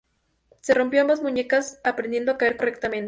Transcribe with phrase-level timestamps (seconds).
[0.61, 2.99] Se rompió ambas muñecas aprendiendo a caer correctamente.